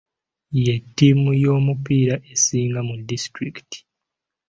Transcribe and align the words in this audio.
Ye 0.63 0.73
ttiimu 0.83 1.29
y'omupiira 1.43 2.15
esinga 2.33 2.79
mu 2.87 2.95
disitulikiti. 3.07 3.77